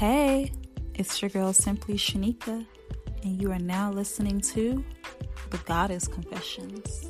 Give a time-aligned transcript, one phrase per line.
[0.00, 0.50] Hey,
[0.94, 2.64] it's your girl Simply Shanika,
[3.22, 4.82] and you are now listening to
[5.50, 7.09] The Goddess Confessions.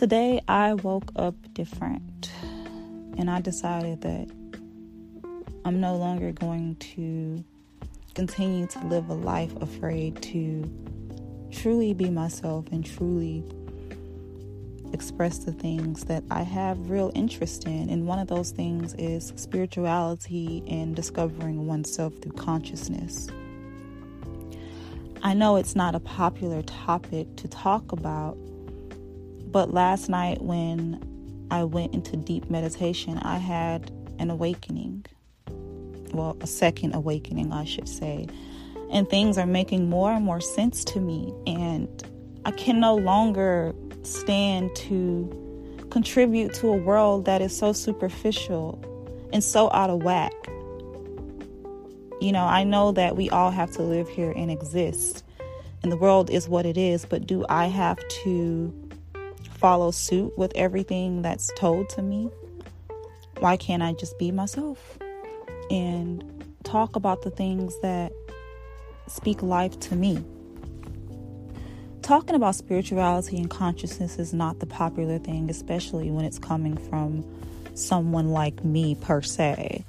[0.00, 2.32] Today I woke up different
[3.18, 4.30] and I decided that
[5.66, 7.44] I'm no longer going to
[8.14, 10.64] continue to live a life afraid to
[11.52, 13.44] truly be myself and truly
[14.94, 17.90] express the things that I have real interest in.
[17.90, 23.28] And one of those things is spirituality and discovering oneself through consciousness.
[25.22, 28.38] I know it's not a popular topic to talk about
[29.52, 35.06] but last night, when I went into deep meditation, I had an awakening.
[36.12, 38.26] Well, a second awakening, I should say.
[38.90, 41.32] And things are making more and more sense to me.
[41.46, 41.88] And
[42.44, 48.82] I can no longer stand to contribute to a world that is so superficial
[49.32, 50.32] and so out of whack.
[52.20, 55.24] You know, I know that we all have to live here and exist,
[55.82, 58.89] and the world is what it is, but do I have to
[59.60, 62.30] follow suit with everything that's told to me?
[63.40, 64.98] Why can't I just be myself
[65.70, 66.24] and
[66.64, 68.12] talk about the things that
[69.06, 70.24] speak life to me?
[72.00, 77.24] Talking about spirituality and consciousness is not the popular thing, especially when it's coming from
[77.74, 79.84] someone like me, per se.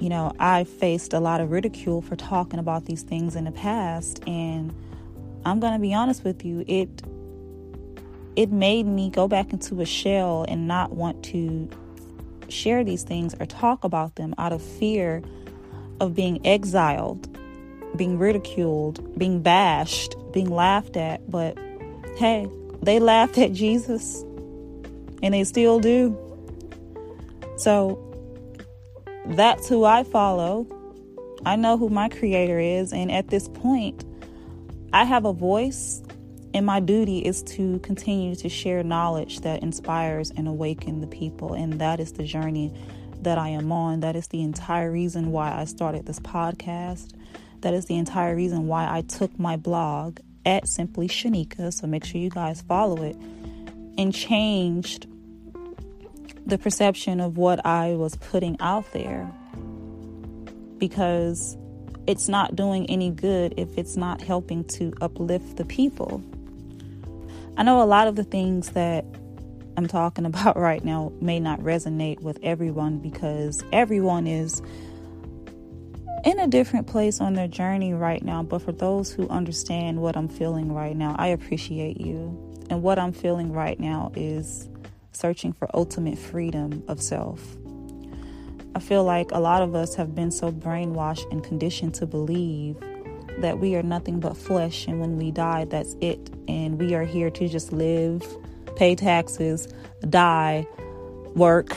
[0.00, 3.52] You know, I faced a lot of ridicule for talking about these things in the
[3.52, 4.74] past, and
[5.44, 7.02] I'm going to be honest with you, it
[8.36, 11.68] it made me go back into a shell and not want to
[12.48, 15.22] share these things or talk about them out of fear
[16.00, 17.28] of being exiled,
[17.96, 21.28] being ridiculed, being bashed, being laughed at.
[21.30, 21.58] But
[22.18, 22.46] hey,
[22.82, 24.22] they laughed at Jesus
[25.22, 26.16] and they still do.
[27.56, 28.02] So
[29.24, 30.66] that's who I follow.
[31.46, 32.92] I know who my creator is.
[32.92, 34.04] And at this point,
[34.92, 36.02] I have a voice
[36.56, 41.52] and my duty is to continue to share knowledge that inspires and awaken the people.
[41.52, 42.72] And that is the journey
[43.20, 44.00] that I am on.
[44.00, 47.12] That is the entire reason why I started this podcast.
[47.60, 51.74] That is the entire reason why I took my blog at Simply Shanika.
[51.74, 53.16] So make sure you guys follow it
[53.98, 55.06] and changed
[56.46, 59.30] the perception of what I was putting out there
[60.78, 61.58] because
[62.06, 66.22] it's not doing any good if it's not helping to uplift the people.
[67.58, 69.04] I know a lot of the things that
[69.76, 74.62] I'm talking about right now may not resonate with everyone because everyone is
[76.24, 78.42] in a different place on their journey right now.
[78.42, 82.42] But for those who understand what I'm feeling right now, I appreciate you.
[82.68, 84.68] And what I'm feeling right now is
[85.12, 87.40] searching for ultimate freedom of self.
[88.74, 92.76] I feel like a lot of us have been so brainwashed and conditioned to believe
[93.38, 96.30] that we are nothing but flesh, and when we die, that's it.
[96.48, 98.24] And we are here to just live,
[98.76, 99.68] pay taxes,
[100.08, 100.66] die,
[101.34, 101.76] work,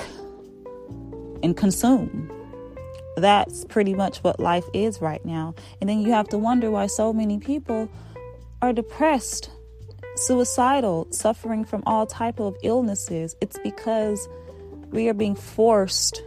[1.44, 2.32] and consume.
[3.18, 5.56] That's pretty much what life is right now.
[5.82, 7.90] And then you have to wonder why so many people
[8.62, 9.50] are depressed,
[10.16, 13.36] suicidal, suffering from all type of illnesses.
[13.42, 14.28] It's because
[14.92, 16.24] we are being forced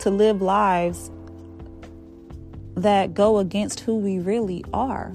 [0.00, 1.10] to live lives
[2.82, 5.12] that go against who we really are.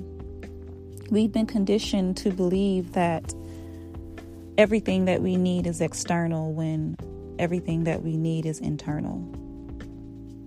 [1.09, 3.33] We've been conditioned to believe that
[4.57, 6.97] everything that we need is external when
[7.39, 9.19] everything that we need is internal.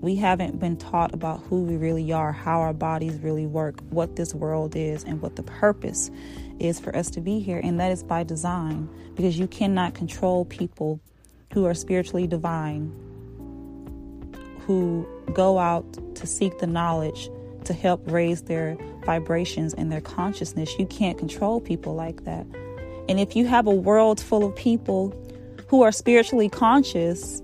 [0.01, 4.17] We haven't been taught about who we really are, how our bodies really work, what
[4.17, 6.11] this world is, and what the purpose
[6.59, 7.61] is for us to be here.
[7.63, 11.01] And that is by design because you cannot control people
[11.53, 13.10] who are spiritually divine
[14.67, 15.85] who go out
[16.17, 17.31] to seek the knowledge
[17.65, 20.79] to help raise their vibrations and their consciousness.
[20.79, 22.47] You can't control people like that.
[23.09, 25.15] And if you have a world full of people
[25.69, 27.43] who are spiritually conscious,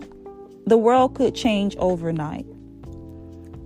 [0.66, 2.46] the world could change overnight.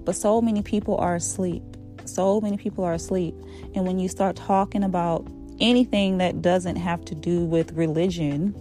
[0.04, 1.62] But so many people are asleep.
[2.04, 3.34] So many people are asleep.
[3.74, 5.26] And when you start talking about
[5.60, 8.54] anything that doesn't have to do with religion.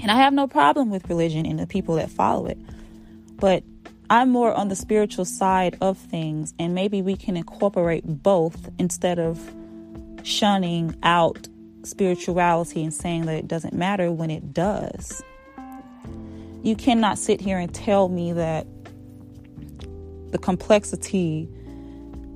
[0.00, 2.58] And I have no problem with religion and the people that follow it.
[3.36, 3.64] But
[4.12, 9.18] I'm more on the spiritual side of things, and maybe we can incorporate both instead
[9.18, 9.40] of
[10.22, 11.48] shunning out
[11.82, 15.22] spirituality and saying that it doesn't matter when it does.
[16.62, 18.66] You cannot sit here and tell me that
[20.30, 21.48] the complexity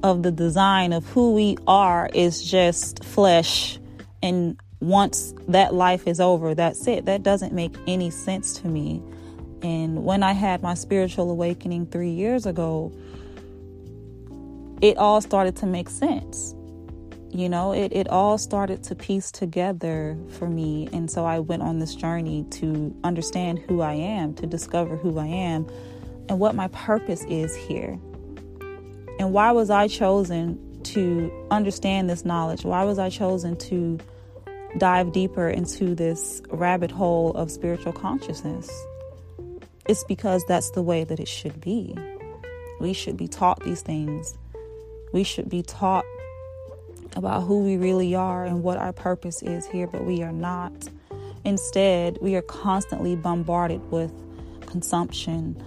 [0.02, 3.78] of the design of who we are is just flesh
[4.23, 9.02] and once that life is over that's it that doesn't make any sense to me
[9.62, 12.93] and when i had my spiritual awakening 3 years ago
[14.81, 16.55] it all started to make sense.
[17.31, 20.88] You know it, it all started to piece together for me.
[20.93, 25.19] And so i went on this journey to understand who i am to discover who
[25.19, 25.67] i am
[26.29, 27.99] and what my purpose is here.
[29.19, 32.64] And why was i chosen to understand this knowledge?
[32.64, 33.99] Why was i chosen to
[34.79, 38.70] dive deeper into this rabbit hole of spiritual consciousness
[39.88, 41.97] it's because that's the way that it should be
[42.81, 44.37] we should be taught these things
[45.12, 46.05] we should be taught
[47.17, 50.73] about who we really are and what our purpose is here, but we are not.
[51.44, 54.12] Instead, we are constantly bombarded with
[54.67, 55.62] consumption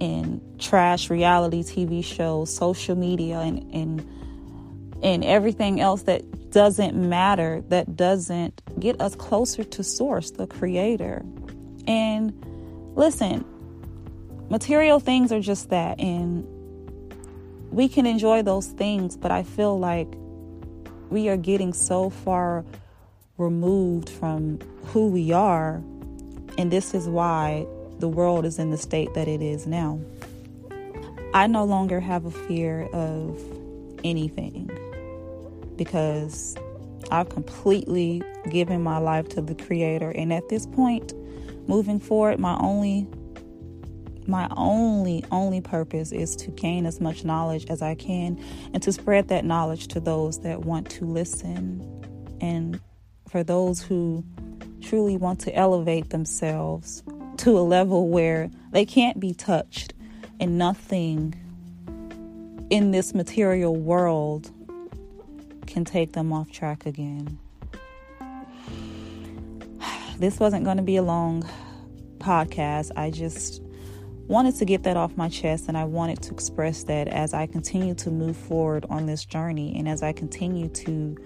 [0.00, 7.62] and trash reality TV shows, social media, and, and, and everything else that doesn't matter,
[7.68, 11.22] that doesn't get us closer to Source, the Creator.
[11.86, 12.32] And
[13.00, 13.42] listen,
[14.50, 15.98] material things are just that.
[15.98, 16.46] And
[17.70, 20.06] we can enjoy those things, but I feel like
[21.08, 22.62] we are getting so far
[23.38, 25.76] removed from who we are,
[26.58, 27.66] and this is why
[28.00, 29.98] the world is in the state that it is now.
[31.32, 33.40] I no longer have a fear of
[34.04, 34.70] anything
[35.76, 36.54] because
[37.10, 41.14] I've completely given my life to the Creator, and at this point,
[41.70, 43.06] moving forward, my only
[44.26, 48.38] my only, only purpose is to gain as much knowledge as I can
[48.72, 51.80] and to spread that knowledge to those that want to listen.
[52.40, 52.80] And
[53.28, 54.24] for those who
[54.82, 57.02] truly want to elevate themselves
[57.38, 59.94] to a level where they can't be touched
[60.38, 61.34] and nothing
[62.70, 64.50] in this material world
[65.66, 67.38] can take them off track again.
[70.20, 71.48] This wasn't going to be a long
[72.18, 72.90] podcast.
[72.94, 73.62] I just
[74.28, 77.46] wanted to get that off my chest and I wanted to express that as I
[77.46, 81.16] continue to move forward on this journey and as I continue to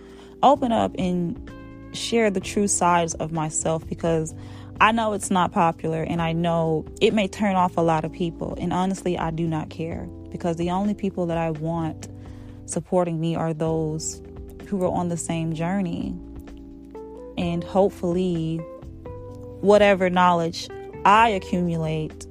[0.44, 1.50] open up and
[1.93, 4.32] share the true sides of myself because
[4.81, 8.12] I know it's not popular and I know it may turn off a lot of
[8.12, 8.56] people.
[8.61, 12.06] And honestly, I do not care because the only people that I want
[12.67, 14.23] supporting me are those
[14.69, 16.17] who are on the same journey.
[17.37, 18.64] And hopefully,
[19.64, 20.69] whatever knowledge
[21.05, 22.26] I accumulate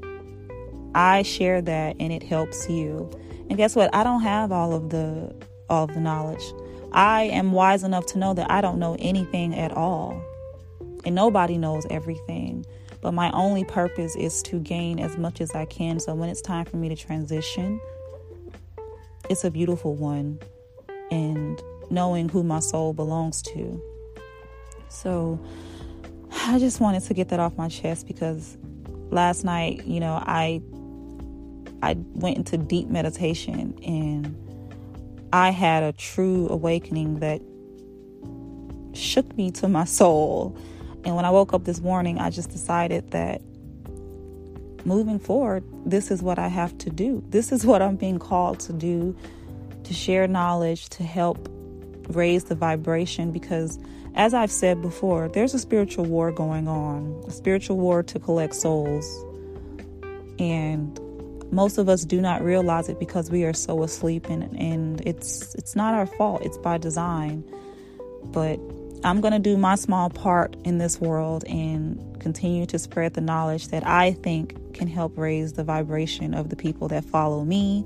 [0.96, 3.10] I share that and it helps you.
[3.50, 3.94] And guess what?
[3.94, 5.34] I don't have all of the
[5.70, 6.44] all of the knowledge.
[6.92, 10.22] I am wise enough to know that I don't know anything at all.
[11.06, 12.66] And nobody knows everything.
[13.02, 16.00] But my only purpose is to gain as much as I can.
[16.00, 17.82] So when it's time for me to transition,
[19.30, 20.40] it's a beautiful one.
[21.12, 23.82] And knowing who my soul belongs to.
[24.90, 25.40] So
[26.46, 28.58] I just wanted to get that off my chest because
[29.10, 30.62] last night, you know, I
[31.82, 34.36] I went into deep meditation and
[35.32, 37.42] I had a true awakening that
[38.94, 40.58] shook me to my soul.
[41.06, 43.42] And when I woke up this morning, I just decided that
[44.86, 47.24] moving forward, this is what I have to do.
[47.30, 49.16] This is what I'm being called to do
[49.86, 51.50] to share knowledge, to help
[52.10, 53.32] raise the vibration.
[53.32, 53.80] Because,
[54.16, 58.56] as I've said before, there's a spiritual war going on, a spiritual war to collect
[58.56, 59.06] souls.
[60.40, 61.00] And
[61.54, 65.54] most of us do not realize it because we are so asleep and, and it's
[65.56, 67.44] it's not our fault it's by design
[68.26, 68.60] but
[69.04, 73.22] i'm going to do my small part in this world and continue to spread the
[73.22, 77.86] knowledge that i think can help raise the vibration of the people that follow me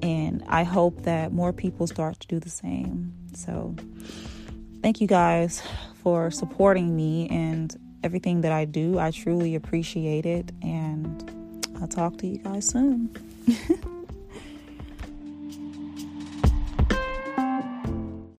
[0.00, 3.74] and i hope that more people start to do the same so
[4.82, 5.62] thank you guys
[6.02, 11.32] for supporting me and everything that i do i truly appreciate it and
[11.82, 13.10] I'll talk to you guys soon.